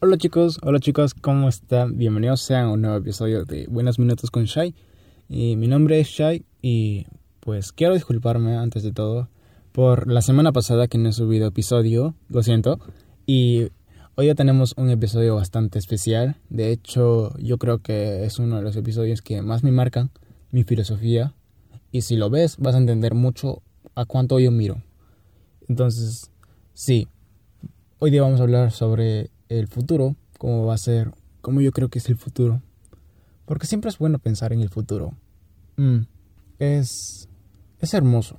[0.00, 1.98] Hola chicos, hola chicos, ¿cómo están?
[1.98, 4.72] Bienvenidos sean a un nuevo episodio de Buenos Minutos con Shai.
[5.28, 7.06] Y mi nombre es Shai y
[7.40, 9.28] pues quiero disculparme antes de todo
[9.72, 12.78] por la semana pasada que no he subido episodio, lo siento.
[13.26, 13.70] Y
[14.14, 16.36] hoy ya tenemos un episodio bastante especial.
[16.48, 20.12] De hecho, yo creo que es uno de los episodios que más me marcan
[20.52, 21.34] mi filosofía.
[21.90, 23.62] Y si lo ves, vas a entender mucho
[23.96, 24.80] a cuánto yo miro.
[25.68, 26.30] Entonces,
[26.72, 27.08] sí,
[27.98, 31.88] hoy día vamos a hablar sobre el futuro, cómo va a ser, cómo yo creo
[31.88, 32.62] que es el futuro.
[33.44, 35.14] Porque siempre es bueno pensar en el futuro.
[35.76, 36.00] Mm,
[36.58, 37.28] es,
[37.80, 38.38] es hermoso,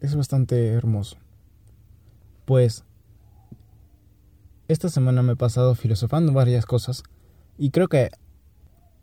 [0.00, 1.16] es bastante hermoso.
[2.44, 2.84] Pues,
[4.68, 7.02] esta semana me he pasado filosofando varias cosas
[7.58, 8.10] y creo que,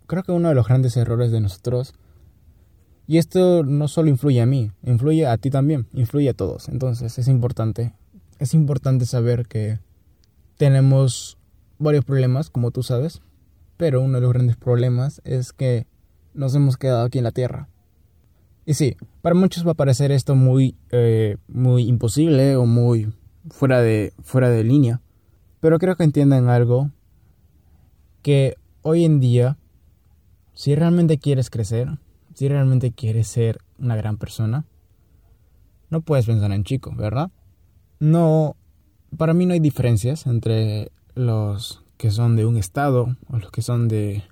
[0.07, 1.93] creo que uno de los grandes errores de nosotros,
[3.07, 6.69] y esto no solo influye a mí, influye a ti también, influye a todos.
[6.69, 7.93] Entonces es importante,
[8.39, 9.79] es importante saber que
[10.57, 11.37] tenemos
[11.77, 13.21] varios problemas, como tú sabes,
[13.77, 15.87] pero uno de los grandes problemas es que
[16.33, 17.69] nos hemos quedado aquí en la Tierra.
[18.65, 23.13] Y sí, para muchos va a parecer esto muy, eh, muy imposible o muy
[23.49, 25.01] fuera de, fuera de línea,
[25.59, 26.91] pero creo que entiendan algo,
[28.21, 29.57] que hoy en día,
[30.53, 31.99] si realmente quieres crecer,
[32.33, 34.65] si realmente quieres ser una gran persona,
[35.89, 37.29] no puedes pensar en chico, ¿verdad?
[37.99, 38.55] No,
[39.17, 43.61] para mí no hay diferencias entre los que son de un estado o los que
[43.61, 44.23] son de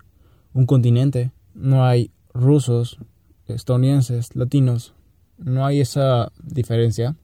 [0.54, 1.32] un continente.
[1.56, 3.00] No hay rusos,
[3.48, 4.94] estadounidenses, latinos.
[5.38, 7.16] No hay esa diferencia.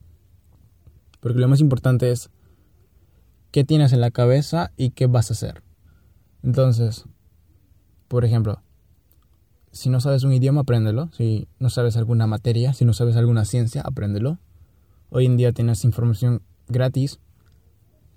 [1.20, 2.30] Porque lo más importante es
[3.52, 5.62] qué tienes en la cabeza y qué vas a hacer.
[6.42, 7.06] Entonces,
[8.08, 8.62] por ejemplo,
[9.72, 11.10] si no sabes un idioma, apréndelo.
[11.12, 14.40] Si no sabes alguna materia, si no sabes alguna ciencia, apréndelo.
[15.10, 17.20] Hoy en día tienes información gratis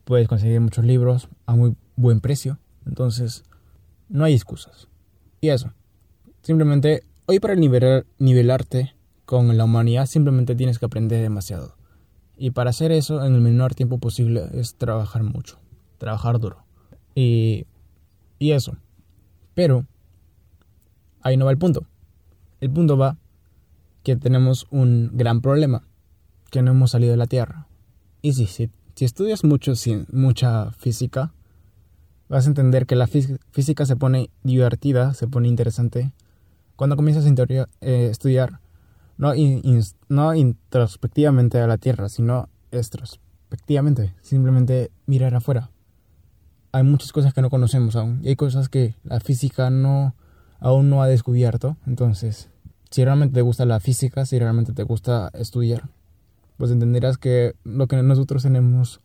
[0.05, 2.58] puedes conseguir muchos libros a muy buen precio.
[2.86, 3.45] Entonces,
[4.08, 4.89] no hay excusas.
[5.41, 5.72] Y eso.
[6.42, 11.77] Simplemente, hoy para nivelar, nivelarte con la humanidad, simplemente tienes que aprender demasiado.
[12.36, 15.58] Y para hacer eso en el menor tiempo posible es trabajar mucho.
[15.98, 16.64] Trabajar duro.
[17.14, 17.67] Y,
[18.39, 18.77] y eso.
[19.55, 19.86] Pero,
[21.20, 21.86] ahí no va el punto.
[22.61, 23.17] El punto va
[24.02, 25.86] que tenemos un gran problema.
[26.51, 27.68] Que no hemos salido de la Tierra.
[28.20, 28.70] Y sí, sí,
[29.02, 29.73] si estudias mucho,
[30.13, 31.33] mucha física,
[32.29, 36.13] vas a entender que la física se pone divertida, se pone interesante
[36.77, 38.61] cuando comienzas a eh, estudiar
[39.18, 39.33] no,
[40.08, 45.73] no introspectivamente a la Tierra, sino extrospectivamente, simplemente mirar afuera.
[46.70, 50.14] Hay muchas cosas que no conocemos aún y hay cosas que la física no
[50.61, 51.77] aún no ha descubierto.
[51.89, 52.51] Entonces,
[52.89, 55.89] si realmente te gusta la física, si realmente te gusta estudiar,
[56.57, 59.01] pues entenderás que lo que nosotros tenemos,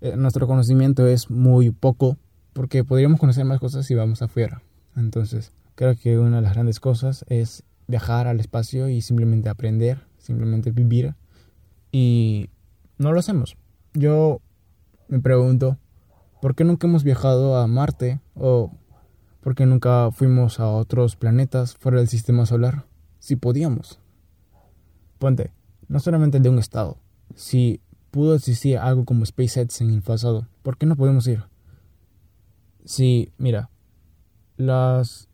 [0.00, 2.16] eh, nuestro conocimiento es muy poco,
[2.52, 4.62] porque podríamos conocer más cosas si vamos afuera.
[4.96, 10.06] Entonces, creo que una de las grandes cosas es viajar al espacio y simplemente aprender,
[10.18, 11.14] simplemente vivir.
[11.92, 12.50] Y
[12.98, 13.56] no lo hacemos.
[13.94, 14.40] Yo
[15.08, 15.78] me pregunto,
[16.42, 18.20] ¿por qué nunca hemos viajado a Marte?
[18.34, 18.72] ¿O
[19.40, 22.84] por qué nunca fuimos a otros planetas fuera del sistema solar?
[23.18, 24.00] Si podíamos.
[25.18, 25.52] Ponte,
[25.88, 26.98] no solamente de un estado.
[27.34, 31.42] Si pudo existir algo como SpaceX en el pasado, ¿por qué no podemos ir?
[32.84, 33.70] Si, mira,
[34.56, 35.28] las,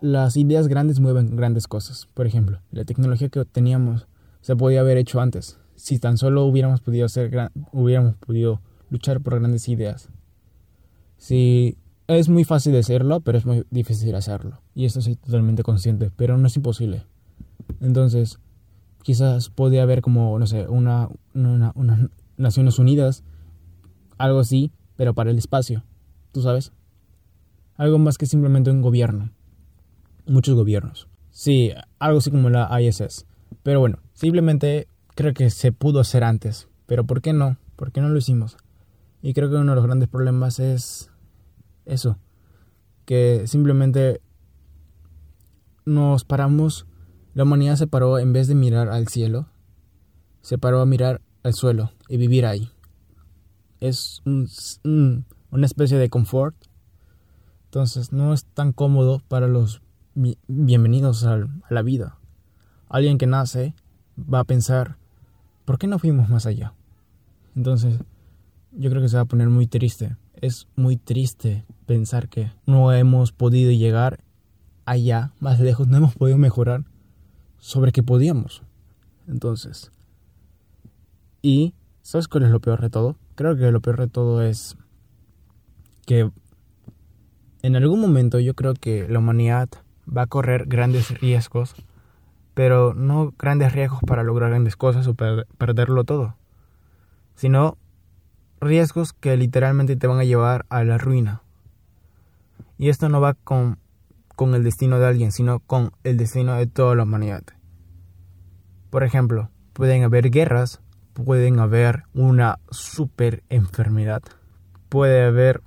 [0.00, 2.08] las ideas grandes mueven grandes cosas.
[2.14, 4.06] Por ejemplo, la tecnología que teníamos
[4.40, 5.58] se podía haber hecho antes.
[5.74, 8.60] Si tan solo hubiéramos podido hacer, hubiéramos podido
[8.90, 10.08] luchar por grandes ideas.
[11.16, 14.60] Si es muy fácil decirlo, pero es muy difícil hacerlo.
[14.74, 17.04] Y esto soy totalmente consciente, pero no es imposible.
[17.80, 18.38] Entonces,
[19.06, 23.22] quizás podría haber como, no sé, una, una, Naciones Unidas,
[24.18, 25.84] algo así, pero para el espacio,
[26.32, 26.72] ¿tú sabes?
[27.76, 29.30] Algo más que simplemente un gobierno.
[30.26, 31.06] Muchos gobiernos.
[31.30, 33.26] Sí, algo así como la ISS.
[33.62, 36.66] Pero bueno, simplemente creo que se pudo hacer antes.
[36.86, 37.58] Pero ¿por qué no?
[37.76, 38.56] ¿Por qué no lo hicimos?
[39.22, 41.12] Y creo que uno de los grandes problemas es
[41.84, 42.18] eso.
[43.04, 44.20] Que simplemente
[45.84, 46.88] nos paramos
[47.36, 49.46] la humanidad se paró en vez de mirar al cielo,
[50.40, 52.70] se paró a mirar al suelo y vivir ahí.
[53.78, 56.56] Es una especie de confort.
[57.66, 59.82] Entonces no es tan cómodo para los
[60.48, 62.16] bienvenidos a la vida.
[62.88, 63.74] Alguien que nace
[64.16, 64.96] va a pensar,
[65.66, 66.72] ¿por qué no fuimos más allá?
[67.54, 67.98] Entonces,
[68.72, 70.16] yo creo que se va a poner muy triste.
[70.40, 74.20] Es muy triste pensar que no hemos podido llegar
[74.86, 76.86] allá, más lejos, no hemos podido mejorar
[77.58, 78.62] sobre que podíamos.
[79.28, 79.90] Entonces,
[81.42, 83.16] y ¿sabes cuál es lo peor de todo?
[83.34, 84.76] Creo que lo peor de todo es
[86.06, 86.30] que
[87.62, 89.68] en algún momento yo creo que la humanidad
[90.06, 91.74] va a correr grandes riesgos,
[92.54, 96.36] pero no grandes riesgos para lograr grandes cosas o perderlo todo,
[97.34, 97.76] sino
[98.60, 101.42] riesgos que literalmente te van a llevar a la ruina.
[102.78, 103.78] Y esto no va con,
[104.36, 107.42] con el destino de alguien, sino con el destino de toda la humanidad.
[108.90, 110.80] Por ejemplo, pueden haber guerras,
[111.14, 114.22] pueden haber una super enfermedad,
[114.90, 115.62] puede haber,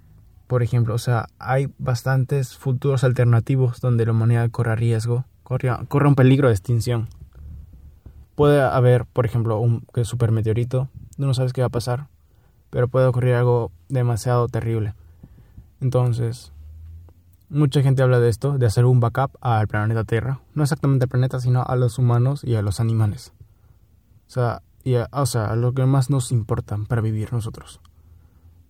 [0.47, 6.07] por ejemplo, o sea, hay bastantes futuros alternativos donde la humanidad corre riesgo, corre, corre
[6.07, 7.09] un peligro de extinción.
[8.35, 10.87] Puede haber, por ejemplo, un super meteorito,
[11.17, 12.07] no sabes qué va a pasar,
[12.69, 14.93] pero puede ocurrir algo demasiado terrible.
[15.81, 16.53] Entonces,
[17.49, 20.41] mucha gente habla de esto, de hacer un backup al planeta Tierra.
[20.53, 23.33] No exactamente al planeta, sino a los humanos y a los animales.
[24.27, 27.81] O sea, y a, o sea, lo que más nos importa para vivir nosotros.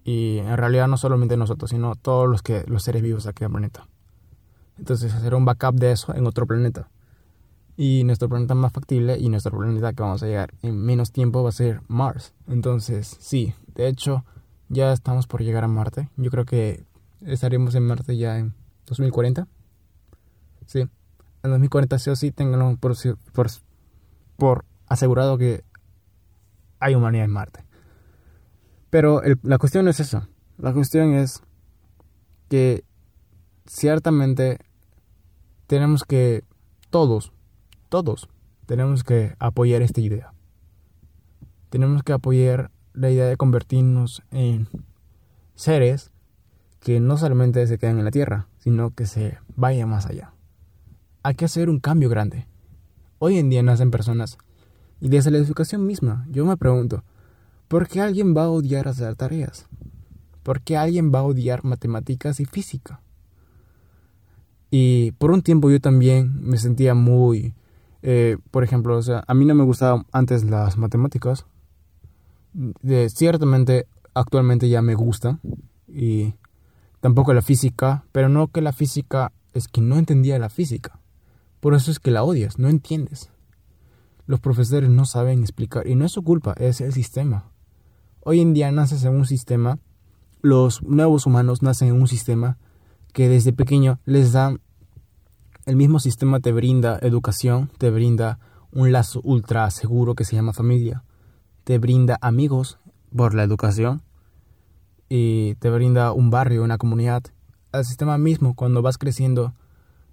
[0.04, 3.48] Y en realidad no solamente nosotros, sino todos los, que, los seres vivos aquí en
[3.48, 3.88] el planeta.
[4.78, 6.90] Entonces, hacer un backup de eso en otro planeta.
[7.76, 11.44] Y nuestro planeta más factible y nuestro planeta que vamos a llegar en menos tiempo
[11.44, 12.34] va a ser Mars.
[12.48, 14.26] Entonces, sí, de hecho,
[14.70, 16.10] ya estamos por llegar a Marte.
[16.18, 16.86] Yo creo que
[17.22, 18.54] estaremos en Marte ya en
[18.90, 19.48] 2040.
[20.66, 22.96] Sí, en 2040 sí o sí tengan por,
[23.34, 23.48] por,
[24.38, 25.64] por asegurado que
[26.80, 27.66] hay humanidad en Marte.
[28.90, 30.28] Pero la cuestión es eso.
[30.58, 31.42] La cuestión es
[32.50, 32.84] que
[33.66, 34.58] ciertamente
[35.68, 36.44] tenemos que
[36.90, 37.32] todos,
[37.90, 38.28] todos,
[38.66, 40.34] tenemos que apoyar esta idea.
[41.70, 44.68] Tenemos que apoyar la idea de convertirnos en
[45.56, 46.12] seres
[46.80, 50.34] que no solamente se quedan en la Tierra, sino que se vayan más allá.
[51.24, 52.48] Hay que hacer un cambio grande.
[53.18, 54.38] Hoy en día nacen personas,
[55.02, 57.04] y desde la educación misma, yo me pregunto,
[57.68, 59.68] ¿por qué alguien va a odiar hacer tareas?
[60.44, 63.02] ¿Por qué alguien va a odiar matemáticas y física?
[64.72, 67.54] Y por un tiempo yo también me sentía muy,
[68.02, 71.46] eh, por ejemplo, o sea, a mí no me gustaban antes las matemáticas,
[72.54, 75.40] de, ciertamente actualmente ya me gusta
[75.88, 76.34] y
[77.00, 81.00] tampoco la física, pero no que la física es que no entendía la física.
[81.60, 83.30] Por eso es que la odias, no entiendes.
[84.26, 87.52] Los profesores no saben explicar y no es su culpa, es el sistema.
[88.22, 89.80] Hoy en día naces en un sistema,
[90.42, 92.58] los nuevos humanos nacen en un sistema
[93.14, 94.56] que desde pequeño les da
[95.66, 98.40] el mismo sistema te brinda educación, te brinda
[98.72, 101.04] un lazo ultra seguro que se llama familia
[101.70, 102.80] te brinda amigos
[103.16, 104.02] por la educación
[105.10, 107.24] y te brinda un barrio, una comunidad.
[107.74, 109.54] El sistema mismo, cuando vas creciendo,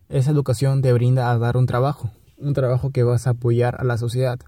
[0.08, 3.84] esa educación te brinda a dar un trabajo, un trabajo que vas a apoyar a
[3.84, 4.40] la sociedad.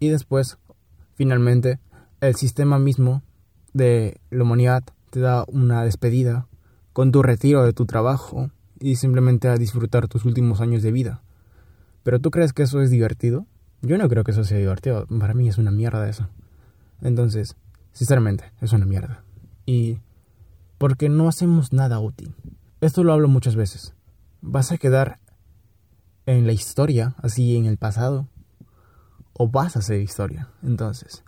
[0.00, 0.58] Y después,
[1.14, 1.78] finalmente,
[2.20, 3.22] el sistema mismo
[3.74, 6.46] de la humanidad te da una despedida
[6.92, 8.50] con tu retiro de tu trabajo
[8.80, 11.22] y simplemente a disfrutar tus últimos años de vida.
[12.02, 13.46] ¿Pero tú crees que eso es divertido?
[13.82, 15.06] Yo no creo que eso sea divertido.
[15.06, 16.28] Para mí es una mierda eso.
[17.02, 17.56] Entonces,
[17.92, 19.23] sinceramente, es una mierda.
[19.66, 19.98] Y
[20.78, 22.34] porque no hacemos nada útil.
[22.80, 23.94] Esto lo hablo muchas veces.
[24.40, 25.18] ¿Vas a quedar
[26.26, 28.28] en la historia, así en el pasado?
[29.32, 30.48] ¿O vas a hacer historia?
[30.62, 31.24] Entonces,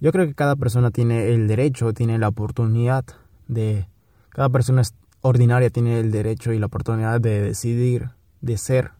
[0.00, 3.04] yo creo que cada persona tiene el derecho, tiene la oportunidad
[3.48, 3.88] de...
[4.30, 4.82] Cada persona
[5.22, 8.92] ordinaria tiene el derecho y la oportunidad de decidir, de ser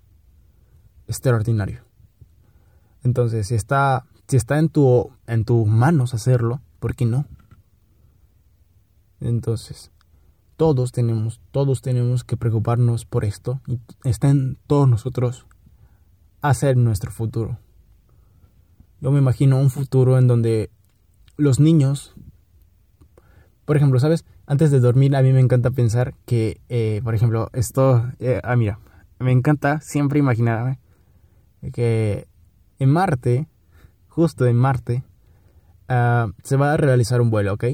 [1.06, 1.82] extraordinario.
[3.02, 7.26] Entonces, si está, si está en, tu, en tus manos hacerlo, ¿por qué no?
[9.20, 9.90] Entonces,
[10.56, 15.46] todos tenemos, todos tenemos que preocuparnos por esto y está en todos nosotros
[16.40, 17.58] hacer nuestro futuro.
[19.00, 20.70] Yo me imagino un futuro en donde
[21.36, 22.14] los niños,
[23.64, 24.24] por ejemplo, ¿sabes?
[24.46, 28.56] Antes de dormir a mí me encanta pensar que, eh, por ejemplo, esto, eh, ah,
[28.56, 28.78] mira,
[29.18, 30.78] me encanta siempre imaginarme
[31.72, 32.28] que
[32.78, 33.48] en Marte,
[34.08, 35.04] justo en Marte,
[35.88, 37.64] ah, se va a realizar un vuelo, ¿ok?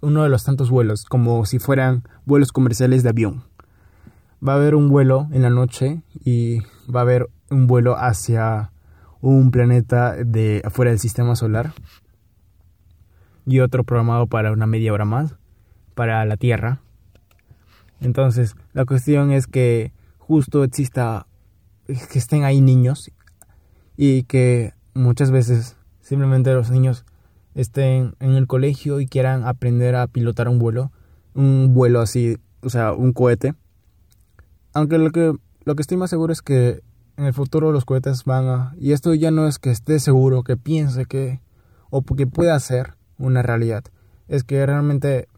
[0.00, 3.44] Uno de los tantos vuelos, como si fueran vuelos comerciales de avión.
[4.46, 6.60] Va a haber un vuelo en la noche y
[6.92, 8.72] va a haber un vuelo hacia
[9.20, 11.72] un planeta de afuera del sistema solar
[13.46, 15.34] y otro programado para una media hora más
[15.94, 16.80] para la Tierra.
[18.00, 21.26] Entonces, la cuestión es que justo exista
[21.86, 23.10] que estén ahí niños
[23.96, 27.04] y que muchas veces simplemente los niños
[27.54, 30.92] estén en el colegio y quieran aprender a pilotar un vuelo,
[31.34, 33.54] un vuelo así, o sea, un cohete.
[34.72, 36.82] Aunque lo que, lo que estoy más seguro es que
[37.16, 38.74] en el futuro los cohetes van a...
[38.78, 41.40] Y esto ya no es que esté seguro, que piense que...
[41.90, 43.84] o que pueda ser una realidad.
[44.28, 45.28] Es que realmente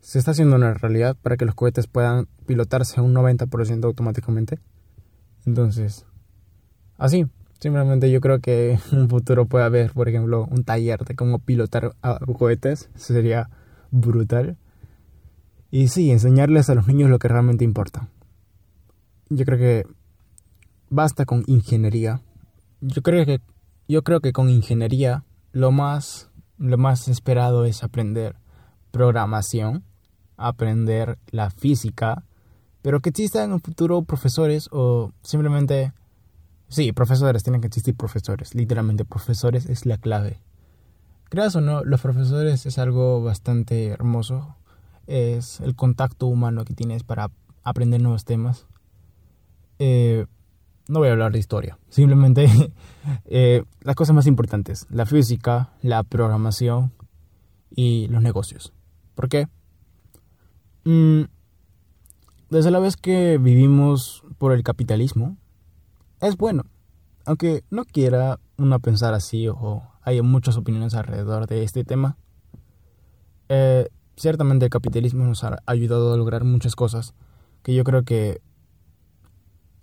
[0.00, 4.60] se está haciendo una realidad para que los cohetes puedan pilotarse un 90% automáticamente.
[5.46, 6.06] Entonces,
[6.96, 7.26] así,
[7.58, 11.38] simplemente yo creo que en un futuro puede haber, por ejemplo, un taller de cómo
[11.38, 11.94] pilotar
[12.38, 12.90] cohetes.
[12.94, 13.50] Sería
[13.90, 14.56] brutal.
[15.70, 18.08] Y sí, enseñarles a los niños lo que realmente importa.
[19.28, 19.86] Yo creo que
[20.90, 22.20] basta con ingeniería.
[22.80, 23.40] Yo creo que
[23.86, 28.36] yo creo que con ingeniería lo más lo más esperado es aprender
[28.90, 29.82] programación,
[30.36, 32.24] aprender la física,
[32.82, 35.92] pero que existan en un futuro profesores o simplemente
[36.74, 40.40] sí, profesores, tienen que existir profesores, literalmente profesores es la clave.
[41.28, 44.56] Creas o no, los profesores es algo bastante hermoso,
[45.06, 47.30] es el contacto humano que tienes para
[47.62, 48.66] aprender nuevos temas.
[49.78, 50.26] Eh,
[50.88, 52.46] no voy a hablar de historia, simplemente
[53.24, 56.92] eh, las cosas más importantes, la física, la programación
[57.74, 58.72] y los negocios.
[59.14, 59.48] ¿Por qué?
[60.84, 61.22] Mm,
[62.50, 65.36] desde la vez que vivimos por el capitalismo,
[66.28, 66.64] es bueno,
[67.24, 72.16] aunque no quiera uno pensar así o hay muchas opiniones alrededor de este tema.
[73.48, 77.14] Eh, ciertamente el capitalismo nos ha ayudado a lograr muchas cosas
[77.62, 78.40] que yo creo que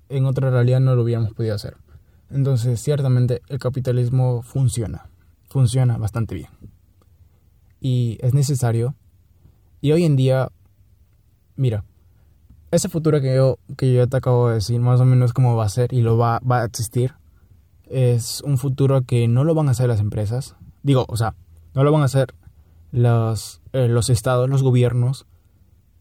[0.10, 1.78] en otra realidad no lo hubiéramos podido hacer.
[2.30, 5.10] Entonces, ciertamente el capitalismo funciona,
[5.50, 6.50] funciona bastante bien.
[7.80, 8.96] Y es necesario.
[9.82, 10.50] Y hoy en día,
[11.56, 11.84] mira,
[12.72, 15.66] ese futuro que yo, que yo te acabo de decir, más o menos cómo va
[15.66, 17.14] a ser y lo va, va a existir,
[17.86, 20.56] es un futuro que no lo van a hacer las empresas.
[20.82, 21.36] Digo, o sea,
[21.74, 22.34] no lo van a hacer
[22.92, 25.26] los, eh, los estados, los gobiernos,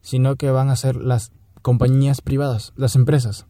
[0.01, 3.47] sino que van a ser las compañías privadas, las empresas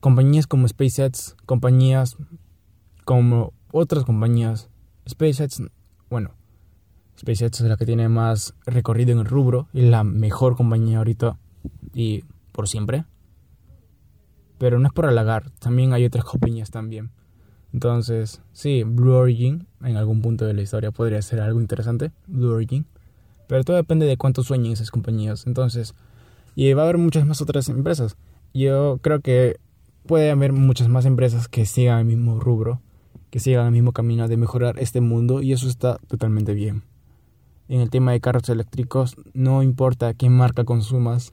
[0.00, 2.16] compañías como SpaceX, compañías
[3.04, 4.70] como otras compañías.
[5.08, 5.62] SpaceX,
[6.08, 6.32] bueno,
[7.18, 11.38] SpaceX es la que tiene más recorrido en el rubro y la mejor compañía ahorita
[11.94, 13.04] y por siempre.
[14.58, 17.10] Pero no es por halagar, también hay otras compañías también.
[17.72, 22.52] Entonces, sí, Blue Origin en algún punto de la historia podría ser algo interesante, Blue
[22.52, 22.86] Origin.
[23.46, 25.46] Pero todo depende de cuánto sueñen esas compañías.
[25.46, 25.94] Entonces,
[26.54, 28.16] y va a haber muchas más otras empresas.
[28.52, 29.58] Yo creo que
[30.06, 32.80] puede haber muchas más empresas que sigan el mismo rubro,
[33.30, 36.82] que sigan el mismo camino de mejorar este mundo y eso está totalmente bien.
[37.68, 41.32] En el tema de carros eléctricos, no importa qué marca consumas,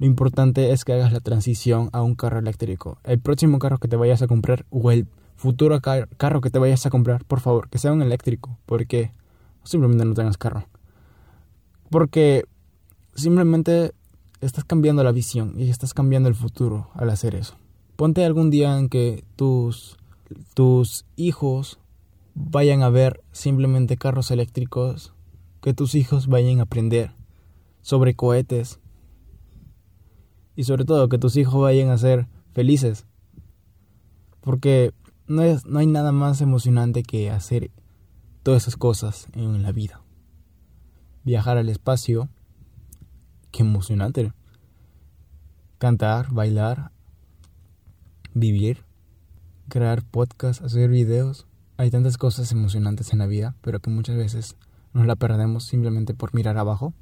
[0.00, 2.98] lo importante es que hagas la transición a un carro eléctrico.
[3.04, 6.86] El próximo carro que te vayas a comprar o el futuro carro que te vayas
[6.86, 9.12] a comprar, por favor, que sea un eléctrico, porque
[9.62, 10.64] simplemente no tengas carro.
[11.90, 12.44] Porque
[13.14, 13.92] simplemente
[14.40, 17.58] estás cambiando la visión y estás cambiando el futuro al hacer eso.
[17.96, 19.98] Ponte algún día en que tus,
[20.54, 21.78] tus hijos
[22.34, 25.12] vayan a ver simplemente carros eléctricos,
[25.60, 27.12] que tus hijos vayan a aprender
[27.82, 28.80] sobre cohetes
[30.60, 33.06] y sobre todo que tus hijos vayan a ser felices.
[34.42, 34.92] Porque
[35.26, 37.70] no, es, no hay nada más emocionante que hacer
[38.42, 40.02] todas esas cosas en la vida.
[41.24, 42.28] Viajar al espacio,
[43.50, 44.34] qué emocionante.
[45.78, 46.92] Cantar, bailar,
[48.34, 48.84] vivir,
[49.70, 51.46] crear podcasts, hacer videos.
[51.78, 54.56] Hay tantas cosas emocionantes en la vida, pero que muchas veces
[54.92, 56.92] nos la perdemos simplemente por mirar abajo.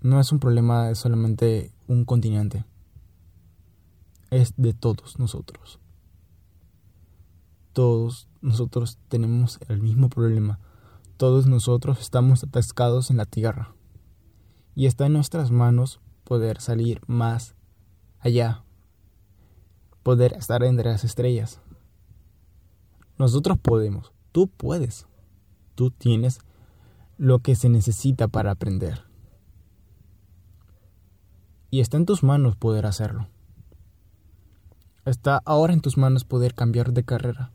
[0.00, 2.64] No es un problema de solamente un continente.
[4.30, 5.80] Es de todos nosotros.
[7.72, 10.60] Todos nosotros tenemos el mismo problema.
[11.16, 13.74] Todos nosotros estamos atascados en la tierra.
[14.76, 17.56] Y está en nuestras manos poder salir más
[18.20, 18.62] allá,
[20.04, 21.60] poder estar entre las estrellas.
[23.18, 25.08] Nosotros podemos, tú puedes,
[25.74, 26.38] tú tienes
[27.16, 29.07] lo que se necesita para aprender.
[31.70, 33.28] Y está en tus manos poder hacerlo.
[35.04, 37.52] Está ahora en tus manos poder cambiar de carrera.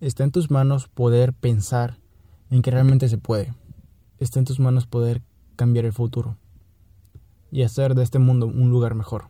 [0.00, 1.98] Está en tus manos poder pensar
[2.50, 3.54] en que realmente se puede.
[4.18, 5.22] Está en tus manos poder
[5.56, 6.36] cambiar el futuro
[7.50, 9.28] y hacer de este mundo un lugar mejor.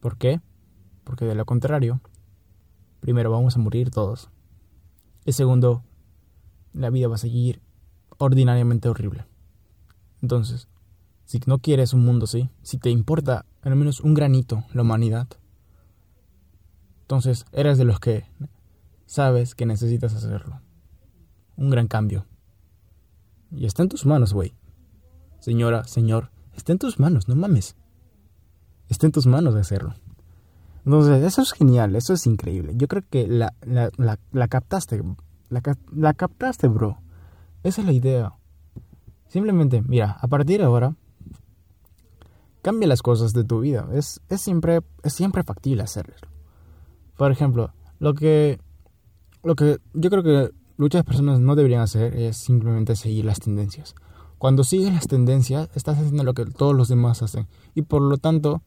[0.00, 0.40] ¿Por qué?
[1.04, 2.00] porque de lo contrario,
[3.00, 4.30] primero vamos a morir todos.
[5.24, 5.84] Y segundo,
[6.72, 7.60] la vida va a seguir
[8.18, 9.26] ordinariamente horrible.
[10.20, 10.68] Entonces,
[11.32, 15.28] si no quieres un mundo así, si te importa al menos un granito la humanidad,
[17.00, 18.26] entonces eres de los que
[19.06, 20.60] sabes que necesitas hacerlo.
[21.56, 22.26] Un gran cambio.
[23.50, 24.54] Y está en tus manos, güey.
[25.40, 27.76] Señora, señor, está en tus manos, no mames.
[28.90, 29.94] Está en tus manos de hacerlo.
[30.84, 32.74] Entonces, eso es genial, eso es increíble.
[32.76, 35.02] Yo creo que la, la, la, la captaste,
[35.48, 36.98] la, captaste, bro.
[37.62, 38.34] Esa es la idea.
[39.28, 40.94] Simplemente, mira, a partir de ahora,
[42.62, 43.88] cambia las cosas de tu vida.
[43.92, 46.14] Es, es, siempre, es siempre factible hacerlo.
[47.16, 48.60] Por ejemplo, lo que,
[49.42, 53.94] lo que yo creo que muchas personas no deberían hacer es simplemente seguir las tendencias.
[54.38, 57.46] Cuando sigues las tendencias, estás haciendo lo que todos los demás hacen.
[57.74, 58.62] Y por lo tanto,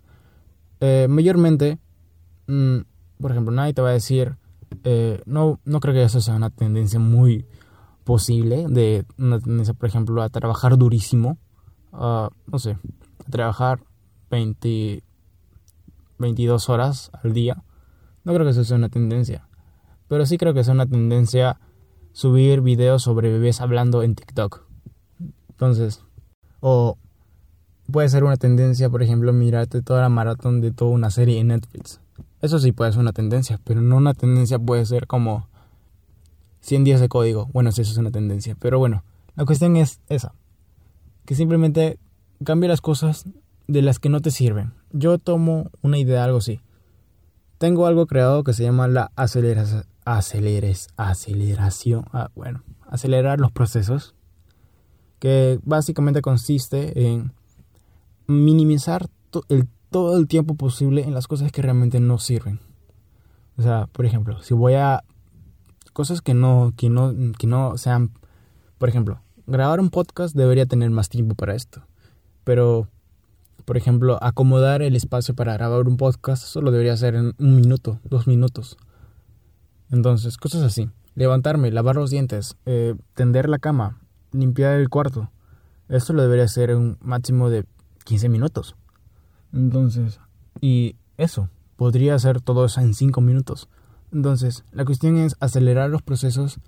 [0.80, 1.80] eh, mayormente,
[2.48, 2.78] mm,
[3.20, 4.38] por ejemplo, nadie te va a decir,
[4.84, 7.46] eh, no, no creo que eso sea una tendencia muy
[8.04, 11.38] posible, de una tendencia, por ejemplo, a trabajar durísimo,
[11.92, 12.78] no sé,
[13.29, 13.82] trabajar
[14.32, 15.03] 20,
[16.17, 17.63] 22 horas al día.
[18.24, 19.48] No creo que eso sea una tendencia.
[20.08, 21.60] Pero sí creo que sea una tendencia
[22.12, 24.63] subir videos sobre bebés hablando en TikTok.
[25.50, 26.03] Entonces,
[26.60, 26.98] o
[27.91, 31.48] puede ser una tendencia, por ejemplo, mirarte toda la maratón de toda una serie en
[31.48, 32.00] Netflix.
[32.41, 35.48] Eso sí puede ser una tendencia, pero no una tendencia puede ser como
[36.62, 37.48] 100 días de código.
[37.53, 38.55] Bueno, eso es una tendencia.
[38.60, 39.03] Pero bueno,
[39.36, 40.34] la cuestión es esa.
[41.25, 42.00] Que simplemente
[42.44, 43.25] cambie las cosas
[43.68, 44.74] de las que no te sirven.
[44.92, 46.62] Yo tomo una idea, algo así.
[47.58, 49.86] Tengo algo creado que se llama la aceleración.
[50.06, 52.06] Aceleres, aceleración.
[52.13, 54.13] Ah, bueno, acelerar los procesos.
[55.20, 57.32] Que básicamente consiste en
[58.27, 59.08] minimizar
[59.50, 62.60] el, todo el tiempo posible en las cosas que realmente no sirven.
[63.58, 65.04] O sea, por ejemplo, si voy a
[65.94, 68.12] cosas que no, que no, que no sean,
[68.77, 71.82] por ejemplo, grabar un podcast debería tener más tiempo para esto.
[72.46, 72.88] Pero,
[73.66, 78.00] por ejemplo, acomodar el espacio para grabar un podcast solo debería ser en un minuto,
[78.06, 78.78] dos minutos.
[79.92, 80.90] Entonces, cosas así.
[81.16, 84.00] Levantarme, lavar los dientes, eh, tender la cama,
[84.32, 85.32] limpiar el cuarto.
[85.90, 87.66] Esto lo debería hacer en un máximo de
[88.06, 88.75] 15 minutos.
[89.54, 90.20] Entonces,
[90.62, 93.70] y eso, podría hacer todo eso en 5 minutos.
[94.12, 96.60] Entonces, la cuestión es acelerar los procesos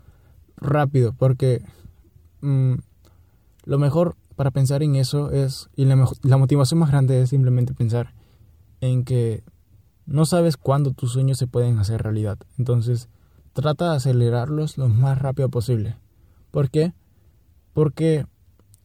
[0.58, 1.64] rápido, porque
[2.42, 2.76] mm,
[3.66, 7.74] lo mejor para pensar en eso es, y la, la motivación más grande es simplemente
[7.74, 8.14] pensar
[8.80, 9.44] en que
[10.06, 12.38] no sabes cuándo tus sueños se pueden hacer realidad.
[12.58, 13.10] Entonces,
[13.52, 15.98] trata de acelerarlos lo más rápido posible.
[16.52, 16.94] ¿Por qué?
[17.74, 18.26] Porque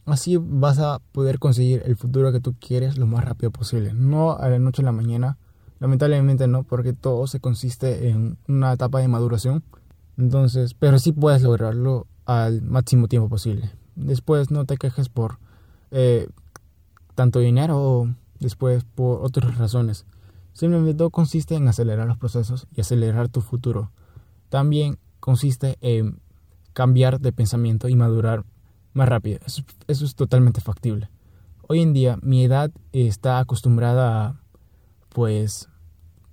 [0.05, 3.93] Así vas a poder conseguir el futuro que tú quieres lo más rápido posible.
[3.95, 5.39] No a la noche a la mañana.
[5.79, 9.63] Lamentablemente no, porque todo se consiste en una etapa de maduración.
[10.19, 13.71] Entonces, pero sí puedes lograrlo al máximo tiempo posible.
[13.95, 15.39] Después no te quejes por
[15.91, 16.29] eh,
[17.15, 18.09] tanto dinero o
[18.41, 20.07] después por otras razones.
[20.53, 23.91] Simplemente todo consiste en acelerar los procesos y acelerar tu futuro.
[24.49, 26.21] También consiste en
[26.73, 28.45] cambiar de pensamiento y madurar
[28.93, 29.39] más rápido.
[29.47, 31.11] Eso, es totalmente factible.
[31.69, 34.41] Hoy en día mi edad está acostumbrada a,
[35.09, 35.69] pues,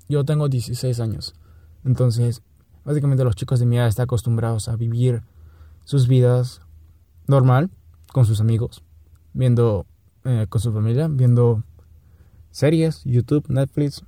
[0.09, 1.35] yo tengo 16 años.
[1.85, 2.41] Entonces,
[2.83, 5.21] básicamente los chicos de mi edad están acostumbrados a vivir
[5.85, 6.61] sus vidas
[7.29, 7.69] normal,
[8.11, 8.83] con sus amigos,
[9.33, 9.85] viendo
[10.25, 11.63] eh, con su familia, viendo
[12.51, 14.03] series, YouTube, Netflix,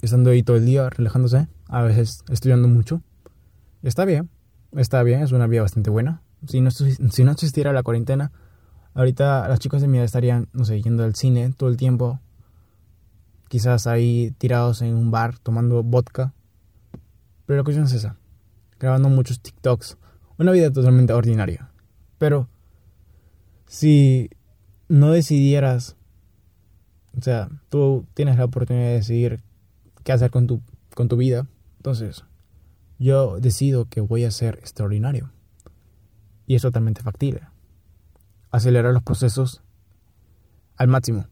[0.00, 3.02] estando ahí todo el día, relajándose, a veces estudiando mucho.
[3.82, 4.30] Está bien,
[4.72, 8.32] está bien, es una vida bastante buena si no, si no existiera la cuarentena,
[8.94, 12.20] ahorita las chicas de mi edad estarían, no sé, yendo al cine todo el tiempo.
[13.48, 16.34] Quizás ahí tirados en un bar tomando vodka.
[17.46, 18.16] Pero la cuestión es esa.
[18.80, 19.98] Grabando muchos TikToks.
[20.38, 21.70] Una vida totalmente ordinaria.
[22.18, 22.48] Pero
[23.66, 24.30] si
[24.88, 25.96] no decidieras,
[27.16, 29.42] o sea, tú tienes la oportunidad de decidir
[30.04, 30.60] qué hacer con tu,
[30.94, 31.46] con tu vida,
[31.78, 32.24] entonces
[32.98, 35.30] yo decido que voy a ser extraordinario.
[36.46, 37.42] Y es totalmente factible.
[38.50, 39.62] Acelerar los procesos
[40.76, 41.26] al máximo.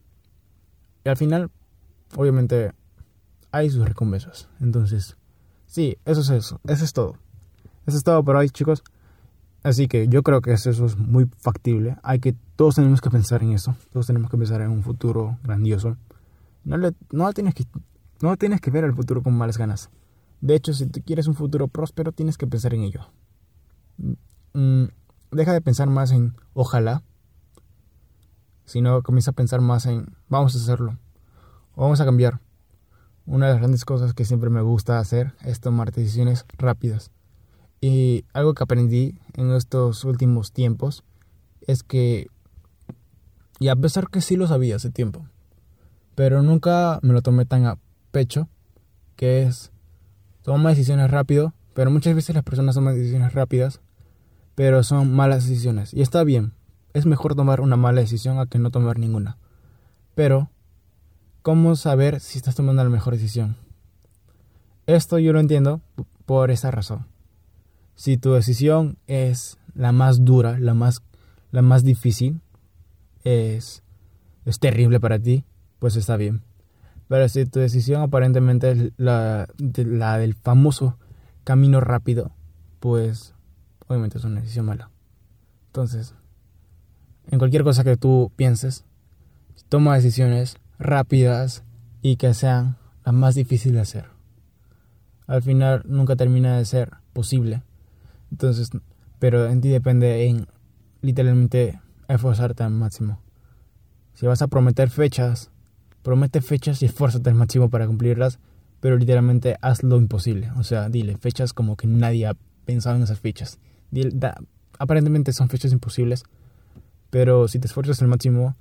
[1.04, 1.50] Y al final,
[2.16, 2.72] obviamente,
[3.52, 4.48] hay sus recompensas.
[4.60, 5.16] Entonces,
[5.66, 6.60] sí, eso es eso.
[6.66, 7.18] Eso es todo.
[7.86, 8.82] Eso es todo por hoy, chicos.
[9.64, 11.96] Así que yo creo que eso es muy factible.
[12.02, 13.74] Hay que, todos tenemos que pensar en eso.
[13.92, 15.96] Todos tenemos que pensar en un futuro grandioso.
[16.64, 17.64] No, le, no, tienes que,
[18.20, 19.88] no tienes que ver el futuro con malas ganas.
[20.42, 23.08] De hecho, si tú quieres un futuro próspero, tienes que pensar en ello.
[24.52, 24.84] Mm,
[25.32, 27.02] deja de pensar más en ojalá,
[28.66, 30.98] sino comienza a pensar más en vamos a hacerlo,
[31.74, 32.38] vamos a cambiar.
[33.24, 37.13] Una de las grandes cosas que siempre me gusta hacer es tomar decisiones rápidas.
[37.84, 41.04] Y algo que aprendí en estos últimos tiempos
[41.66, 42.28] es que,
[43.60, 45.26] y a pesar que sí lo sabía hace tiempo,
[46.14, 47.76] pero nunca me lo tomé tan a
[48.10, 48.48] pecho,
[49.16, 49.70] que es
[50.40, 53.80] tomar decisiones rápido, pero muchas veces las personas toman decisiones rápidas
[54.54, 55.92] pero son malas decisiones.
[55.92, 56.52] Y está bien,
[56.92, 59.36] es mejor tomar una mala decisión a que no tomar ninguna.
[60.14, 60.48] Pero,
[61.42, 63.56] ¿cómo saber si estás tomando la mejor decisión?
[64.86, 65.80] Esto yo lo entiendo
[66.24, 67.06] por esa razón.
[67.94, 71.02] Si tu decisión es la más dura, la más,
[71.50, 72.40] la más difícil
[73.22, 73.82] es,
[74.44, 75.44] es terrible para ti,
[75.78, 76.42] pues está bien.
[77.08, 80.98] Pero si tu decisión aparentemente es la, la del famoso
[81.44, 82.32] camino rápido,
[82.80, 83.34] pues
[83.86, 84.90] obviamente es una decisión mala.
[85.66, 86.14] Entonces,
[87.30, 88.84] en cualquier cosa que tú pienses,
[89.68, 91.64] toma decisiones rápidas
[92.02, 94.06] y que sean las más difíciles de hacer.
[95.26, 97.62] Al final nunca termina de ser posible.
[98.34, 98.70] Entonces,
[99.20, 100.48] pero en ti depende en
[101.02, 103.20] literalmente esforzarte al máximo.
[104.14, 105.52] Si vas a prometer fechas,
[106.02, 108.40] promete fechas y esfuérzate al máximo para cumplirlas,
[108.80, 110.50] pero literalmente haz lo imposible.
[110.56, 113.60] O sea, dile fechas como que nadie ha pensado en esas fechas.
[114.80, 116.24] aparentemente son fechas imposibles,
[117.10, 118.56] pero si te esfuerzas al máximo,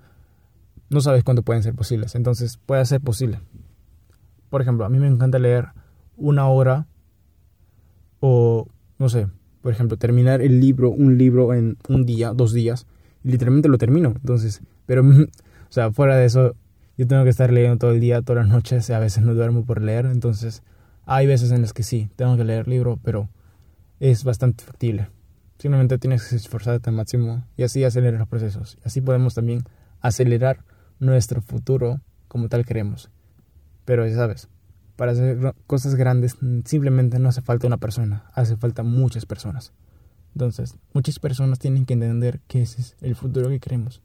[0.92, 2.14] no sabes cuándo pueden ser posibles.
[2.14, 3.40] Entonces, puede ser posible.
[4.52, 5.70] Por ejemplo, a mí me encanta leer
[6.16, 6.86] una hora
[8.20, 8.68] o,
[9.00, 9.28] no sé,
[9.64, 12.86] por ejemplo, terminar el libro, un libro en un día, dos días,
[13.24, 14.10] y literalmente lo termino.
[14.10, 16.56] Entonces, pero, o sea, fuera de eso,
[16.98, 19.66] yo tengo que estar leyendo todo el día, todas las noches, a veces no duermo
[19.66, 20.06] por leer.
[20.06, 20.64] Entonces,
[21.06, 23.30] hay veces en las que sí, tengo que leer libro, pero
[24.02, 25.08] es bastante factible.
[25.58, 28.78] Simplemente tienes que esforzarte al máximo y así acelerar los procesos.
[28.84, 29.64] Así podemos también
[30.02, 30.66] acelerar
[31.00, 33.10] nuestro futuro como tal queremos.
[33.86, 34.50] Pero ya sabes,
[34.96, 39.74] para hacer cosas grandes simplemente no hace falta una persona, hace falta muchas personas.
[40.36, 44.02] Entonces, muchas personas tienen que entender que ese es el futuro que queremos.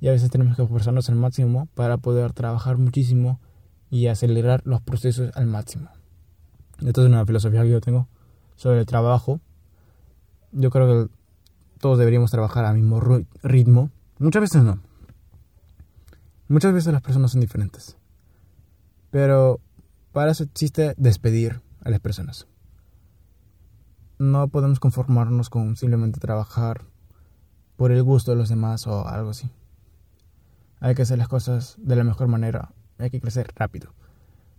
[0.00, 3.40] Y a veces tenemos que esforzarnos al máximo para poder trabajar muchísimo
[3.90, 5.88] y acelerar los procesos al máximo.
[6.84, 8.08] Esto es una filosofía que yo tengo
[8.56, 9.40] sobre el trabajo.
[10.52, 11.14] Yo creo que
[11.78, 13.00] todos deberíamos trabajar al mismo
[13.42, 13.90] ritmo.
[14.18, 14.80] Muchas veces no.
[16.48, 17.96] Muchas veces las personas son diferentes.
[19.10, 19.60] Pero
[20.14, 22.46] para eso existe despedir a las personas.
[24.20, 26.82] No podemos conformarnos con simplemente trabajar
[27.76, 29.50] por el gusto de los demás o algo así.
[30.78, 32.70] Hay que hacer las cosas de la mejor manera.
[32.98, 33.92] Hay que crecer rápido.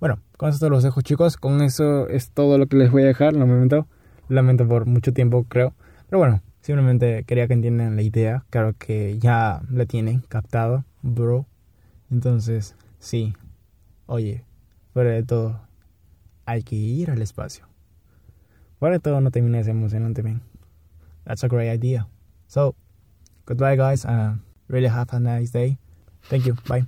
[0.02, 1.38] Bueno, con esto los dejo chicos.
[1.38, 3.34] Con eso es todo lo que les voy a dejar.
[3.34, 3.88] Lamento,
[4.28, 5.74] lamento por mucho tiempo creo.
[6.10, 8.44] Pero bueno, simplemente quería que entiendan la idea.
[8.50, 11.46] Claro que ya la tienen captado, bro.
[12.12, 13.34] Entonces, sí.
[14.06, 14.44] Oye,
[14.96, 15.60] Fuera de todo,
[16.46, 17.68] hay que ir al espacio.
[18.80, 20.42] De todo, no termina de ser emocionante, man.
[21.26, 22.08] That's a great idea.
[22.48, 22.76] So,
[23.46, 24.06] goodbye, guys.
[24.06, 24.36] Uh,
[24.70, 25.78] really have a nice day.
[26.30, 26.56] Thank you.
[26.66, 26.86] Bye.